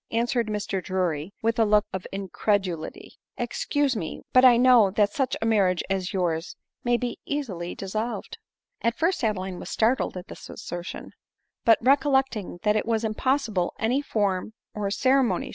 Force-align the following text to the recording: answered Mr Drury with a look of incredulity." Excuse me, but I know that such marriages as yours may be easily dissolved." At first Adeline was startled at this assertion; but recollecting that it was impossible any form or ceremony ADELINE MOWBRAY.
answered 0.11 0.47
Mr 0.47 0.83
Drury 0.83 1.31
with 1.43 1.59
a 1.59 1.63
look 1.63 1.85
of 1.93 2.07
incredulity." 2.11 3.19
Excuse 3.47 3.95
me, 3.95 4.23
but 4.33 4.43
I 4.43 4.57
know 4.57 4.89
that 4.89 5.13
such 5.13 5.37
marriages 5.43 5.83
as 5.91 6.11
yours 6.11 6.55
may 6.83 6.97
be 6.97 7.19
easily 7.27 7.75
dissolved." 7.75 8.39
At 8.81 8.97
first 8.97 9.23
Adeline 9.23 9.59
was 9.59 9.69
startled 9.69 10.17
at 10.17 10.27
this 10.27 10.49
assertion; 10.49 11.11
but 11.65 11.77
recollecting 11.83 12.57
that 12.63 12.75
it 12.75 12.87
was 12.87 13.03
impossible 13.03 13.75
any 13.77 14.01
form 14.01 14.53
or 14.73 14.89
ceremony 14.89 15.19
ADELINE 15.19 15.41
MOWBRAY. 15.41 15.49